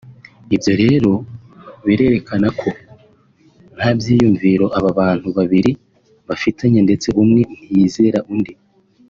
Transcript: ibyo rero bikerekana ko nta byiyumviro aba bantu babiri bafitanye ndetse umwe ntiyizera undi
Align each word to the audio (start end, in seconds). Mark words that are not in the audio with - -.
ibyo 0.55 0.73
rero 0.83 1.11
bikerekana 1.85 2.47
ko 2.59 2.69
nta 3.77 3.89
byiyumviro 3.97 4.65
aba 4.77 4.91
bantu 4.99 5.27
babiri 5.37 5.71
bafitanye 6.27 6.79
ndetse 6.87 7.07
umwe 7.23 7.41
ntiyizera 7.59 8.19
undi 8.33 8.53